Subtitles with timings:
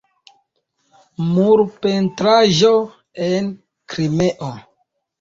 [1.33, 2.75] Murpentraĵo
[3.31, 3.55] en
[3.97, 4.55] Krimeo.